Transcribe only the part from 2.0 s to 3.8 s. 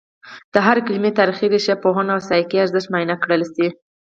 او سیاقي ارزښت معاینه کړل شي